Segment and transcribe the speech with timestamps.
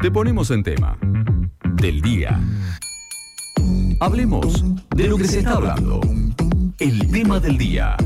[0.00, 0.96] Te ponemos en tema.
[1.74, 2.40] Del día.
[3.98, 6.00] Hablemos de lo que se está hablando.
[6.78, 7.96] El tema del día.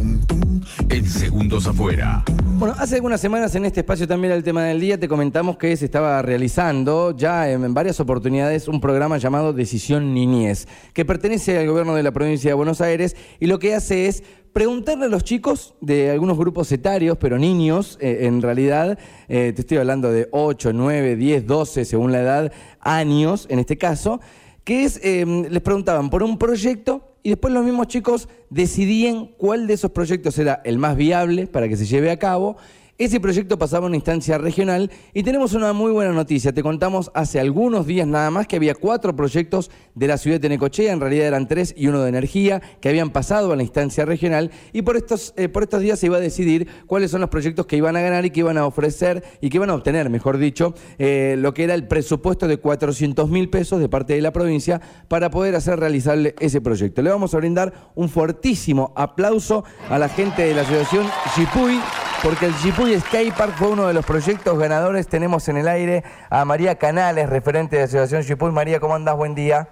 [0.88, 2.24] En segundos afuera.
[2.58, 5.76] Bueno, hace algunas semanas en este espacio también el tema del día te comentamos que
[5.76, 11.66] se estaba realizando ya en varias oportunidades un programa llamado Decisión Niñez, que pertenece al
[11.66, 14.22] gobierno de la provincia de Buenos Aires y lo que hace es
[14.52, 18.98] preguntarle a los chicos de algunos grupos etarios, pero niños, eh, en realidad,
[19.28, 23.78] eh, te estoy hablando de 8, 9, 10, 12, según la edad, años en este
[23.78, 24.20] caso,
[24.64, 29.74] que eh, les preguntaban por un proyecto y después los mismos chicos decidían cuál de
[29.74, 32.56] esos proyectos era el más viable para que se lleve a cabo
[33.04, 36.52] ese proyecto pasaba a una instancia regional y tenemos una muy buena noticia.
[36.52, 40.48] Te contamos hace algunos días nada más que había cuatro proyectos de la ciudad de
[40.48, 44.04] Necochea, en realidad eran tres y uno de energía, que habían pasado a la instancia
[44.04, 47.30] regional y por estos, eh, por estos días se iba a decidir cuáles son los
[47.30, 50.08] proyectos que iban a ganar y que iban a ofrecer y que iban a obtener,
[50.08, 54.22] mejor dicho, eh, lo que era el presupuesto de 400 mil pesos de parte de
[54.22, 57.02] la provincia para poder hacer realizable ese proyecto.
[57.02, 61.80] Le vamos a brindar un fuertísimo aplauso a la gente de la asociación Chipuy
[62.22, 62.96] porque el Chipuy
[63.36, 65.08] Park fue uno de los proyectos ganadores.
[65.08, 68.52] Tenemos en el aire a María Canales, referente de la Asociación Chipuy.
[68.52, 69.16] María, ¿cómo andás?
[69.16, 69.68] Buen día.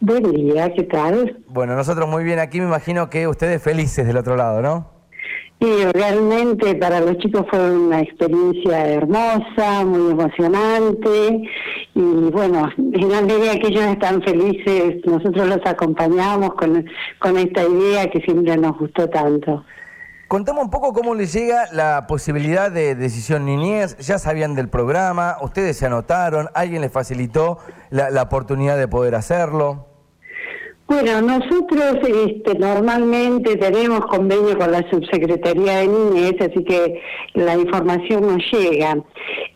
[0.00, 1.38] Buen día, ¿qué tal?
[1.48, 4.90] Bueno, nosotros muy bien aquí, me imagino que ustedes felices del otro lado, ¿no?
[5.60, 11.42] Sí, realmente para los chicos fue una experiencia hermosa, muy emocionante
[11.94, 16.84] y bueno, en la medida que ellos están felices, nosotros los acompañamos con,
[17.18, 19.64] con esta idea que siempre nos gustó tanto.
[20.28, 23.96] Contame un poco cómo les llega la posibilidad de decisión niñez.
[23.98, 27.58] Ya sabían del programa, ustedes se anotaron, alguien les facilitó
[27.90, 29.85] la, la oportunidad de poder hacerlo.
[30.88, 37.02] Bueno, nosotros este, normalmente tenemos convenio con la Subsecretaría de Niñez, así que
[37.34, 38.96] la información nos llega.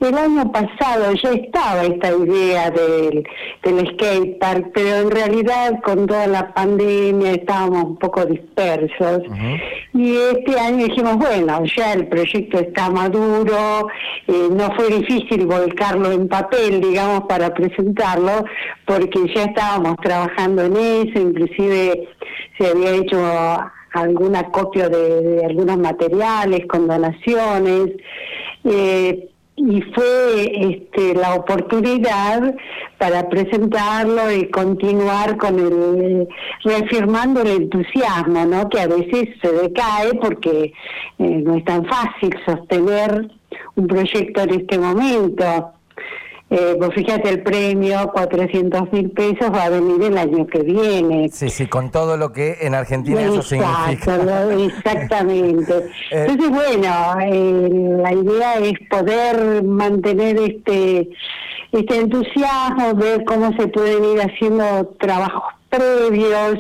[0.01, 3.25] El año pasado ya estaba esta idea del,
[3.63, 9.23] del skatepark, pero en realidad con toda la pandemia estábamos un poco dispersos.
[9.95, 13.87] Y este año dijimos, bueno, ya el proyecto está maduro,
[14.27, 18.45] eh, no fue difícil volcarlo en papel, digamos, para presentarlo,
[18.85, 22.09] porque ya estábamos trabajando en eso inclusive
[22.59, 23.19] se había hecho
[23.93, 27.91] alguna copia de, algunos materiales con donaciones.
[28.65, 29.31] Eh,
[29.63, 32.55] y fue este, la oportunidad
[32.99, 36.29] para presentarlo y continuar con el
[36.65, 38.69] reafirmando el entusiasmo, ¿no?
[38.71, 40.73] Que a veces se decae porque
[41.19, 43.31] eh, no es tan fácil sostener
[43.77, 45.73] un proyecto en este momento.
[46.53, 51.29] Eh, fíjate, el premio, 400 mil pesos, va a venir el año que viene.
[51.29, 53.93] Sí, sí, con todo lo que en Argentina eso significa.
[54.53, 55.91] Exactamente.
[56.11, 56.91] Eh, Entonces, bueno,
[57.23, 57.69] eh,
[58.03, 61.09] la idea es poder mantener este,
[61.71, 66.59] este entusiasmo, ver cómo se pueden ir haciendo trabajos previos,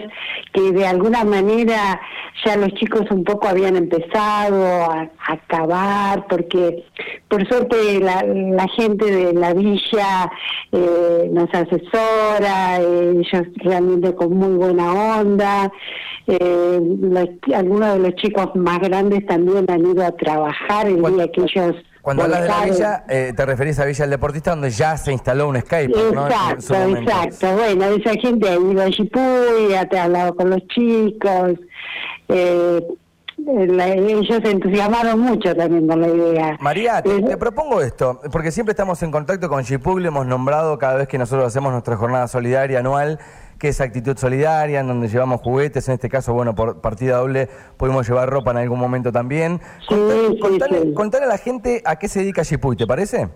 [0.52, 2.00] que de alguna manera
[2.44, 6.84] ya los chicos un poco habían empezado a, acabar, porque
[7.28, 10.30] por suerte la, gente de la villa
[10.72, 15.72] eh, nos asesora, ellos realmente con muy buena onda.
[16.26, 16.80] Eh,
[17.54, 21.74] algunos de los chicos más grandes también han ido a trabajar el día que ellos
[22.16, 25.12] cuando hablas de la villa, eh, te referís a Villa del Deportista, donde ya se
[25.12, 27.56] instaló un Skype, Exacto, exacto.
[27.56, 31.52] Bueno, esa gente ha ido a Chipuy, ha hablado con los chicos.
[32.28, 32.80] Eh,
[33.46, 36.56] ellos se entusiasmaron mucho también con la idea.
[36.60, 40.78] María, te, te, propongo esto, porque siempre estamos en contacto con Chipuy, le hemos nombrado
[40.78, 43.18] cada vez que nosotros hacemos nuestra jornada solidaria anual
[43.60, 47.50] que es Actitud Solidaria, en donde llevamos juguetes, en este caso, bueno, por partida doble
[47.76, 49.60] pudimos llevar ropa en algún momento también.
[49.86, 53.28] Contale, a la gente a qué se dedica Chipuy, ¿te parece?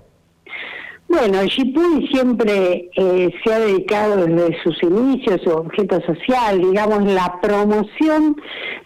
[1.16, 7.40] Bueno, Chipuy siempre eh, se ha dedicado desde sus inicios, su objeto social, digamos, la
[7.40, 8.34] promoción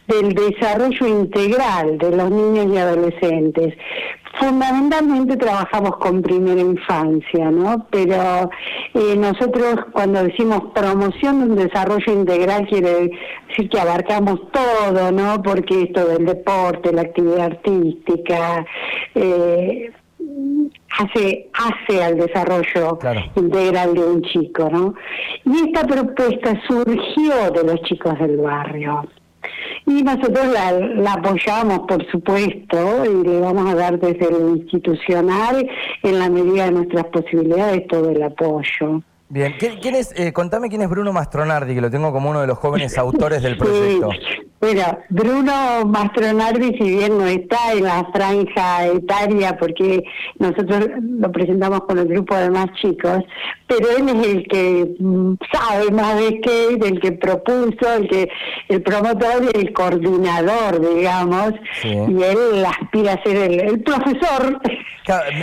[0.06, 3.74] del desarrollo integral de los niños y adolescentes.
[4.38, 7.86] Fundamentalmente trabajamos con primera infancia, ¿no?
[7.90, 8.50] Pero
[8.92, 13.10] eh, nosotros cuando decimos promoción de un desarrollo integral quiere
[13.48, 15.42] decir que abarcamos todo, ¿no?
[15.42, 18.66] Porque esto del deporte, la actividad artística,
[19.14, 19.92] eh,
[20.98, 22.98] hace hace al desarrollo
[23.36, 24.94] integral de un chico, ¿no?
[25.44, 29.08] Y esta propuesta surgió de los chicos del barrio.
[29.86, 35.66] Y nosotros la, apoyamos, por supuesto, y le vamos a dar desde lo institucional,
[36.02, 39.02] en la medida de nuestras posibilidades, todo el apoyo.
[39.30, 42.46] Bien, ¿quién, es, eh, contame quién es Bruno Mastronardi, que lo tengo como uno de
[42.46, 44.10] los jóvenes autores del proyecto.
[44.60, 50.02] Bueno, Bruno Mastronardi, si bien no está en la franja etaria, porque
[50.40, 53.22] nosotros lo presentamos con el grupo de más chicos,
[53.68, 54.96] pero él es el que
[55.52, 58.28] sabe más de skate, el que propuso, el que
[58.68, 61.52] el promotor y el coordinador, digamos,
[61.84, 64.60] y él aspira a ser el, profesor.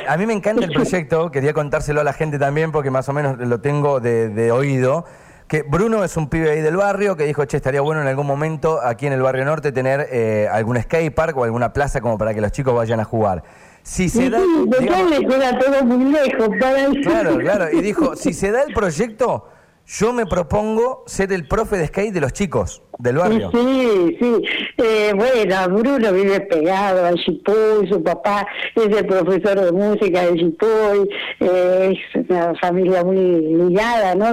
[0.10, 3.14] a mí me encanta el proyecto, quería contárselo a la gente también, porque más o
[3.14, 5.06] menos lo tengo de, de oído
[5.48, 8.26] que Bruno es un pibe ahí del barrio que dijo, che, estaría bueno en algún
[8.26, 12.18] momento aquí en el barrio norte tener eh, algún skate park o alguna plaza como
[12.18, 13.44] para que los chicos vayan a jugar.
[13.84, 18.74] Si se da, todo muy lejos para Claro, claro, y dijo, si se da el
[18.74, 19.48] proyecto,
[19.88, 23.52] yo me propongo ser el profe de skate de los chicos del barrio.
[23.54, 24.44] Sí, sí.
[24.78, 30.36] Eh, bueno, Bruno vive pegado a Chipuy, su papá es el profesor de música de
[30.36, 31.10] Chipuy,
[31.40, 34.32] eh, es una familia muy ligada, ¿no?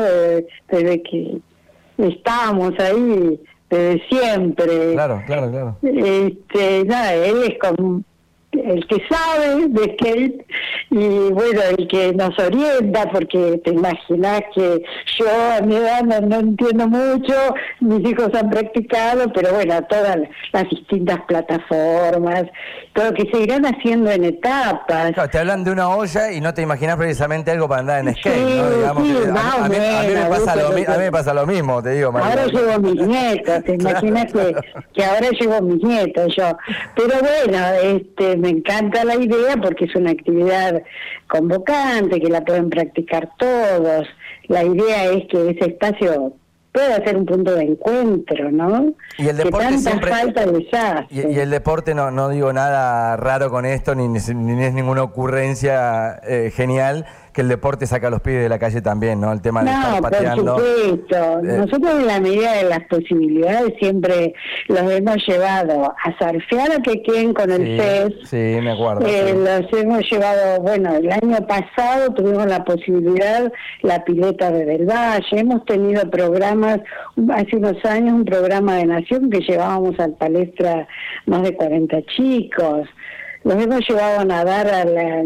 [0.69, 1.39] Desde, que
[1.99, 4.93] estamos ahí, desde siempre.
[4.95, 5.77] Claro, claro, claro.
[5.83, 8.03] Este, nada, él es como
[8.53, 10.47] el que sabe de skate
[10.91, 14.85] y bueno, el que nos orienta, porque te imaginas que
[15.19, 15.27] yo
[15.57, 17.35] a mi edad no, entiendo mucho,
[17.81, 20.19] mis hijos han practicado, pero bueno, todas
[20.53, 22.45] las distintas plataformas,
[22.93, 25.13] todo lo que se irán haciendo en etapas.
[25.31, 28.37] te hablan de una olla y no te imaginas precisamente algo para andar en skate,
[28.37, 28.71] ¿no?
[28.71, 29.79] Digamos a, mí,
[30.99, 32.13] me pasa lo, mismo, te digo.
[32.15, 34.55] Ahora llevo mis nietos, te imaginas que,
[34.93, 36.57] que ahora llevo mis nietos yo.
[36.95, 40.83] Pero bueno, este me encanta la idea porque es una actividad
[41.29, 44.09] convocante, que la pueden practicar todos.
[44.49, 46.33] La idea es que ese espacio
[46.73, 48.95] pueda ser un punto de encuentro, ¿no?
[49.17, 50.11] Y el deporte que siempre...
[50.11, 50.45] falta
[51.11, 55.05] y, y, el deporte no, no digo nada raro con esto, ni, ni es ninguna
[55.05, 59.33] ocurrencia eh, genial, que el deporte saca a los pibes de la calle también, ¿no?
[59.33, 60.55] El tema de estar pateando.
[60.57, 61.39] Por supuesto.
[61.41, 64.35] Eh, Nosotros en la medida de las posibilidades siempre
[64.69, 67.81] los hemos llevado a surfear a que queden con el
[68.21, 69.07] sí, Sí, me acuerdo.
[69.07, 73.51] Eh, los hemos llevado, bueno, el año pasado tuvimos la posibilidad,
[73.81, 76.81] la pileta de Del Valle, hemos tenido programas,
[77.35, 80.87] hace unos años un programa de Nación que llevábamos al palestra
[81.27, 82.89] más de 40 chicos
[83.45, 85.25] los hemos llevado a nadar a la,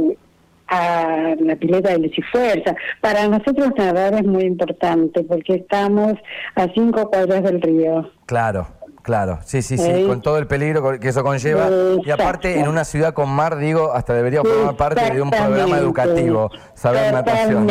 [0.69, 2.75] a la pileta de Fuerza.
[3.01, 6.15] Para nosotros nadar es muy importante porque estamos
[6.55, 8.11] a cinco cuadras del río.
[8.27, 8.69] Claro.
[9.03, 11.69] Claro, sí, sí, sí, con todo el peligro que eso conlleva.
[12.05, 15.79] Y aparte, en una ciudad con mar, digo, hasta debería formar parte de un programa
[15.79, 17.69] educativo, saber natación.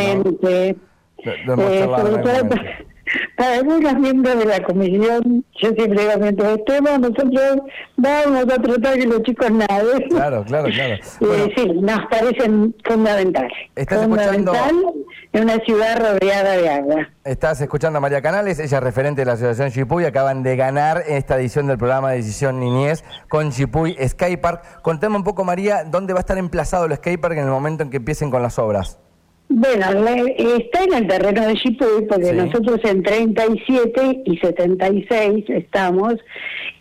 [3.36, 7.58] Para algunos miembros de la comisión, yo siempre digo, mientras estemos, nosotros
[7.98, 10.10] vamos a tratar que los chicos naden.
[10.10, 10.96] Claro, claro, claro.
[11.22, 13.52] Eh, sí, nos parecen fundamentales.
[13.76, 14.94] ¿Estás fundamental escuchando?
[15.34, 17.10] en una ciudad rodeada de agua.
[17.24, 21.04] Estás escuchando a María Canales, ella es referente de la Asociación Chipuy, acaban de ganar
[21.08, 24.82] esta edición del programa de Decisión Niñez con Chipuy Skypark.
[24.82, 27.90] Contame un poco, María, ¿dónde va a estar emplazado el Skypark en el momento en
[27.90, 29.00] que empiecen con las obras?
[29.48, 29.86] Bueno,
[30.38, 36.16] está en el terreno de Chipuy, porque nosotros en 37 y 76 estamos,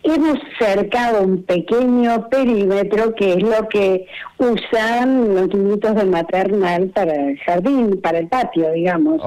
[0.03, 4.07] hemos cercado un pequeño perímetro que es lo que
[4.39, 9.21] usan los niñitos de maternal para el jardín, para el patio, digamos.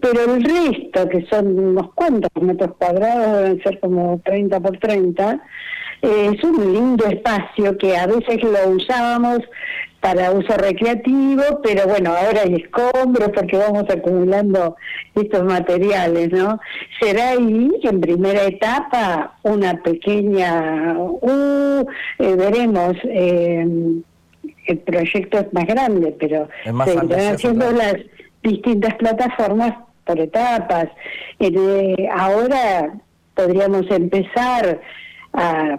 [0.00, 5.42] Pero el resto, que son unos cuantos metros cuadrados, deben ser como 30 por 30,
[6.02, 9.40] eh, es un lindo espacio que a veces lo usábamos
[10.00, 14.76] para uso recreativo, pero bueno, ahora hay escombros porque vamos acumulando
[15.14, 16.60] estos materiales, ¿no?
[17.00, 21.84] Será ahí, en primera etapa, una pequeña, uh,
[22.18, 23.66] veremos, eh,
[24.66, 27.96] el proyecto es más grande, pero se están haciendo las
[28.42, 29.74] distintas plataformas
[30.04, 30.86] por etapas.
[31.40, 32.94] Eh, ahora
[33.34, 34.80] podríamos empezar
[35.32, 35.78] a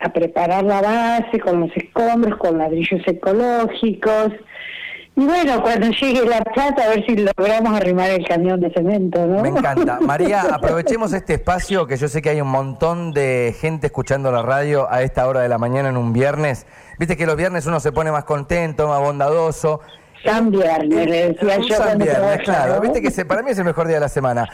[0.00, 4.32] a preparar la base con los escombros, con ladrillos ecológicos.
[5.16, 9.26] Y bueno, cuando llegue la plata, a ver si logramos arrimar el camión de cemento,
[9.26, 9.42] ¿no?
[9.42, 9.98] Me encanta.
[10.00, 14.42] María, aprovechemos este espacio, que yo sé que hay un montón de gente escuchando la
[14.42, 16.66] radio a esta hora de la mañana en un viernes.
[16.98, 19.80] Viste que los viernes uno se pone más contento, más bondadoso.
[20.24, 21.76] San viernes, le decía yo.
[21.76, 22.80] San viernes, claro.
[22.80, 24.48] Viste que para mí es el mejor día de la semana.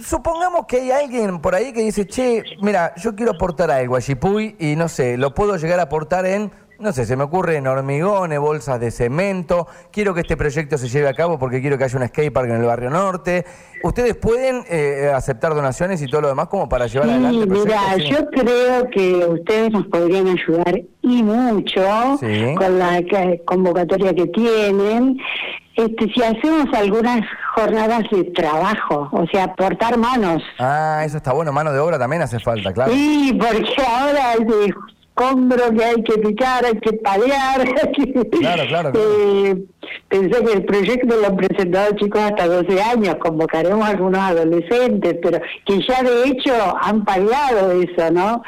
[0.00, 4.00] Supongamos que hay alguien por ahí que dice, che, mira, yo quiero aportar algo a
[4.00, 7.56] Chipuy y no sé, lo puedo llegar a aportar en, no sé, se me ocurre
[7.56, 11.78] en hormigones, bolsas de cemento, quiero que este proyecto se lleve a cabo porque quiero
[11.78, 13.44] que haya un skatepark en el barrio norte.
[13.82, 17.74] ¿Ustedes pueden eh, aceptar donaciones y todo lo demás como para llevar adelante el proyecto?
[17.96, 22.18] Mira, yo creo que ustedes nos podrían ayudar y mucho
[22.56, 23.00] con la
[23.44, 25.18] convocatoria que tienen.
[25.76, 27.20] Este, si hacemos algunas
[27.54, 30.42] jornadas de trabajo, o sea, aportar manos.
[30.58, 32.92] Ah, eso está bueno, mano de obra también hace falta, claro.
[32.92, 34.74] Sí, porque ahora es de
[35.16, 37.60] escombro que hay que picar, hay que palear.
[37.60, 38.04] hay
[38.40, 38.92] Claro, claro, claro.
[38.94, 39.64] Eh,
[40.08, 45.16] pensé que el proyecto lo han presentado chicos hasta 12 años, convocaremos a algunos adolescentes,
[45.22, 48.42] pero que ya de hecho han paliado eso, ¿no?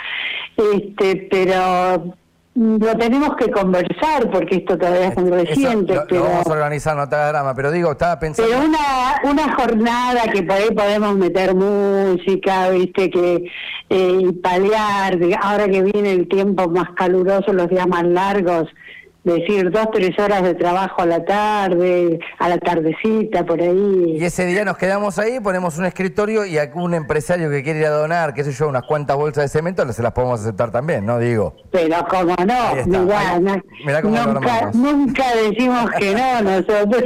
[0.57, 2.15] Este, pero
[2.59, 6.23] lo tenemos que conversar porque esto todavía es muy Eso reciente, lo, lo pero...
[6.25, 8.51] vamos a organizar, no te hagas drama, pero digo, estaba pensando...
[8.51, 13.51] Pero una, una jornada que por ahí podemos meter música, viste, que
[13.91, 18.69] eh, y paliar, ahora que viene el tiempo más caluroso, los días más largos,
[19.25, 24.17] decir dos, tres horas de trabajo a la tarde, a la tardecita, por ahí.
[24.19, 27.87] Y ese día nos quedamos ahí, ponemos un escritorio y algún empresario que quiere ir
[27.87, 31.05] a donar, qué sé yo, unas cuantas bolsas de cemento, se las podemos aceptar también,
[31.05, 31.19] ¿no?
[31.19, 31.55] Digo.
[31.71, 37.05] Pero como no, mirá, ahí- mirá cómo nunca, nunca decimos que no nosotros.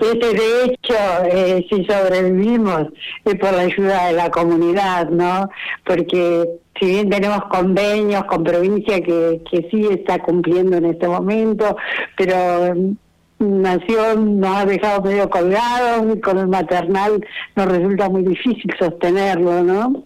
[0.00, 0.94] Este, de hecho,
[1.24, 2.88] eh, si sobrevivimos
[3.24, 5.48] es por la ayuda de la comunidad, ¿no?
[5.84, 6.48] Porque
[6.78, 11.76] si bien tenemos convenios con provincia que, que sí está cumpliendo en este momento,
[12.16, 12.96] pero mm,
[13.40, 17.24] Nación nos ha dejado medio colgados y con el maternal
[17.56, 20.04] nos resulta muy difícil sostenerlo, ¿no?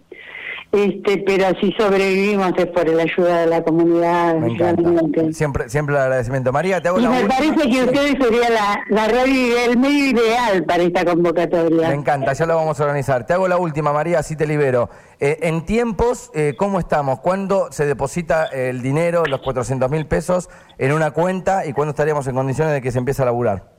[0.75, 4.35] Este, pero si sobrevivimos es por la ayuda de la comunidad.
[4.35, 5.33] Me.
[5.33, 6.51] Siempre, siempre el agradecimiento.
[6.51, 10.65] María, te hago Y me parece que ustedes sería la, la radio, el medio ideal
[10.65, 11.87] para esta convocatoria.
[11.87, 13.25] Me encanta, ya lo vamos a organizar.
[13.25, 14.89] Te hago la última, María, así te libero.
[15.21, 17.21] Eh, en tiempos, eh, ¿cómo estamos?
[17.21, 22.27] ¿Cuándo se deposita el dinero, los 400 mil pesos, en una cuenta y cuándo estaríamos
[22.27, 23.74] en condiciones de que se empiece a laburar?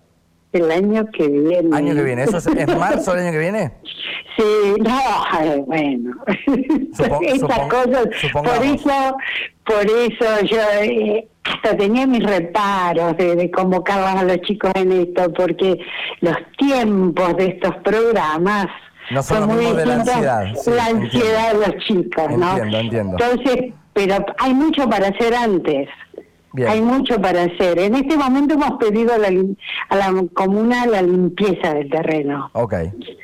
[0.52, 1.76] El año que viene.
[1.76, 2.22] ¿Año que viene?
[2.24, 3.72] ¿Eso es, es marzo del año que viene?
[4.36, 4.42] Sí,
[4.80, 6.14] no, bueno.
[6.92, 8.58] Supo- Estas supon- cosas, supongamos.
[8.58, 9.16] por eso,
[9.64, 14.92] por eso yo eh, hasta tenía mis reparos de, de convocar a los chicos en
[14.92, 15.78] esto, porque
[16.20, 18.66] los tiempos de estos programas
[19.10, 20.08] No son los muy de la distintos.
[20.14, 21.04] ansiedad, sí, la entiendo.
[21.18, 22.50] ansiedad de los chicos, ¿no?
[22.58, 23.16] Entiendo, entiendo.
[23.18, 25.88] Entonces, pero hay mucho para hacer antes.
[26.56, 26.70] Bien.
[26.70, 27.78] Hay mucho para hacer.
[27.78, 29.56] En este momento hemos pedido a la, lim-
[29.90, 32.48] a la comuna la limpieza del terreno.
[32.54, 32.74] Ok,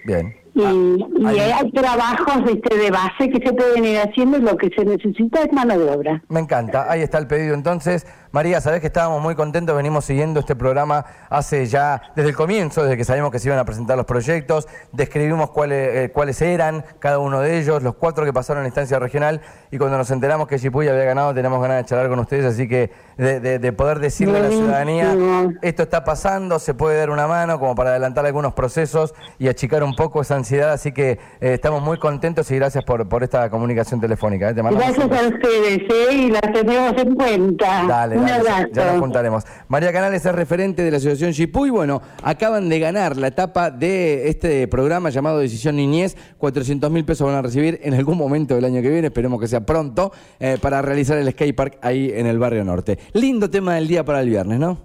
[0.04, 0.36] bien.
[0.54, 4.54] Y, y hay- hay, trabajos ¿viste, de base que se pueden ir haciendo y lo
[4.58, 6.22] que se necesita es mano de obra.
[6.28, 8.06] Me encanta, ahí está el pedido entonces.
[8.32, 12.82] María, sabés que estábamos muy contentos, venimos siguiendo este programa hace ya, desde el comienzo,
[12.82, 16.82] desde que sabíamos que se iban a presentar los proyectos, describimos cuáles, eh, cuáles eran
[16.98, 20.10] cada uno de ellos, los cuatro que pasaron en la instancia regional, y cuando nos
[20.10, 23.58] enteramos que Chipuy había ganado, teníamos ganas de charlar con ustedes, así que de, de-
[23.58, 25.14] de poder decirle a la ciudadanía,
[25.60, 29.82] esto está pasando, se puede dar una mano como para adelantar algunos procesos y achicar
[29.82, 33.50] un poco esa ansiedad, así que eh, estamos muy contentos y gracias por, por esta
[33.50, 34.48] comunicación telefónica.
[34.48, 34.54] ¿eh?
[34.54, 35.82] Te Gracias a ustedes
[36.14, 37.84] y las tenemos en cuenta.
[37.86, 38.68] Dale, Un ya- abrazo.
[38.72, 39.44] ya nos juntaremos.
[39.68, 41.70] María Canales es referente de la Asociación Chipuy.
[41.70, 46.16] Bueno, acaban de ganar la etapa de este programa llamado Decisión Niñez.
[46.38, 49.48] 400 mil pesos van a recibir en algún momento del año que viene, esperemos que
[49.48, 52.98] sea pronto, eh, para realizar el skate park ahí en el barrio norte.
[53.12, 54.78] Lindo tema del día para el viernes, ¿no?